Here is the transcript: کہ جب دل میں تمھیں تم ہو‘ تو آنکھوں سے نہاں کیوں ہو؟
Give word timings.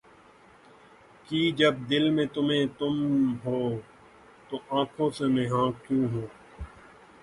کہ 1.27 1.39
جب 1.51 1.73
دل 1.89 2.09
میں 2.09 2.25
تمھیں 2.33 2.65
تم 2.79 2.95
ہو‘ 3.45 3.59
تو 4.49 4.55
آنکھوں 4.77 5.09
سے 5.09 5.25
نہاں 5.27 5.67
کیوں 5.83 6.05
ہو؟ 6.13 6.25